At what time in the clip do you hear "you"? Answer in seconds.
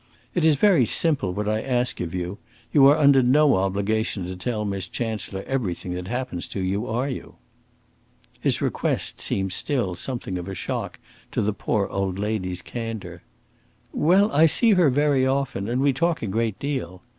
2.15-2.39, 2.73-2.87, 6.59-6.87, 7.07-7.35